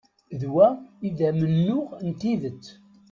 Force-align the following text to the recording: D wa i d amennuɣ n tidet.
D 0.39 0.41
wa 0.53 0.67
i 1.07 1.09
d 1.17 1.19
amennuɣ 1.29 1.87
n 2.05 2.07
tidet. 2.19 2.63